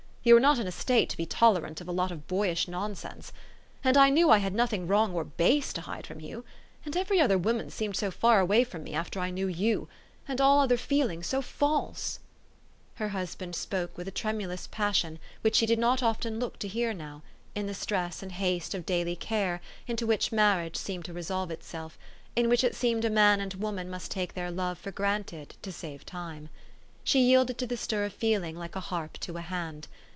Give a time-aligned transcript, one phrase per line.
[0.23, 3.33] You were not in a state to be tolerant of a lot of boyish nonsense.
[3.83, 6.45] And I knew I had nothing wrong or base to hide from you.
[6.85, 9.89] And every other woman seemed so far away from me after I knew you!
[10.27, 12.19] and all other feeling so false!"
[13.01, 16.21] Her husband spoke with a tremulous passion which 306 THE STORY OF AVIS.
[16.21, 17.23] she did not often look to hear now,
[17.55, 21.97] in the stress and haste of daily care into which marriage seemed to resolve itself,
[22.35, 25.71] in which it seemed a man and woman must take their love for granted to
[25.71, 26.49] save time.
[27.03, 29.87] She yielded to the stir of feeling like a harp to a hand.